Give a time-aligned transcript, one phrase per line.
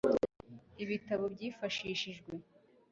[0.83, 2.31] ibitabo byifashishijwe